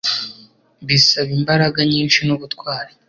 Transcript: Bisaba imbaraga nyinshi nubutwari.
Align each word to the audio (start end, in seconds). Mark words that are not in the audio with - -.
Bisaba 0.87 1.29
imbaraga 1.37 1.79
nyinshi 1.91 2.19
nubutwari. 2.27 2.91